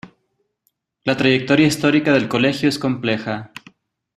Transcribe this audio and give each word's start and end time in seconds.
La 1.03 1.15
trayectoria 1.15 1.67
histórica 1.67 2.11
del 2.11 2.27
colegio 2.27 2.67
es 2.67 2.79
compleja. 2.79 3.51